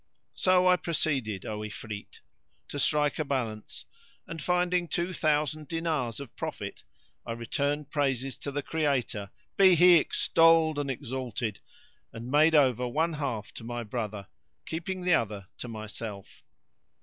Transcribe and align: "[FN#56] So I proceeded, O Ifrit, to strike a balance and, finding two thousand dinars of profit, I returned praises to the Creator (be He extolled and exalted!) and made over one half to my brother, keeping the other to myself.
"[FN#56] 0.35 0.39
So 0.39 0.67
I 0.67 0.75
proceeded, 0.77 1.45
O 1.45 1.59
Ifrit, 1.61 2.21
to 2.69 2.79
strike 2.79 3.19
a 3.19 3.23
balance 3.23 3.85
and, 4.25 4.41
finding 4.41 4.87
two 4.87 5.13
thousand 5.13 5.67
dinars 5.67 6.19
of 6.19 6.35
profit, 6.35 6.81
I 7.23 7.33
returned 7.33 7.91
praises 7.91 8.35
to 8.39 8.51
the 8.51 8.63
Creator 8.63 9.29
(be 9.57 9.75
He 9.75 9.97
extolled 9.97 10.79
and 10.79 10.89
exalted!) 10.89 11.59
and 12.11 12.31
made 12.31 12.55
over 12.55 12.87
one 12.87 13.13
half 13.13 13.53
to 13.53 13.63
my 13.63 13.83
brother, 13.83 14.25
keeping 14.65 15.01
the 15.03 15.13
other 15.13 15.49
to 15.59 15.67
myself. 15.67 16.41